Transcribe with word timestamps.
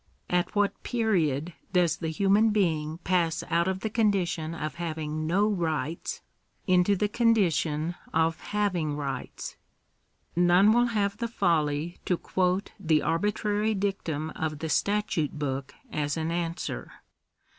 at 0.31 0.55
what 0.55 0.81
period 0.81 1.53
does 1.73 1.97
the 1.97 2.07
human 2.09 2.49
being 2.49 2.97
pass 3.03 3.43
out 3.51 3.67
of 3.67 3.81
the 3.81 3.89
condition 3.91 4.55
of 4.55 4.73
having 4.81 5.27
no 5.27 5.47
rights, 5.47 6.21
into 6.65 6.95
the 6.95 7.07
condition 7.07 7.93
of 8.11 8.39
having 8.39 8.97
rights? 8.97 9.57
None 10.35 10.73
will 10.73 10.87
have 10.87 11.17
the 11.17 11.27
folly 11.27 11.99
to 12.05 12.17
quote 12.17 12.71
the 12.79 13.01
arbi 13.03 13.29
trary 13.31 13.79
dictum 13.79 14.31
of 14.31 14.57
the 14.57 14.69
statute 14.69 15.37
book 15.37 15.75
as 15.91 16.17
an 16.17 16.31
answer. 16.31 16.91